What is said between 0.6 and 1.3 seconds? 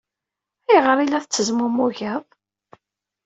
Ayɣer ay la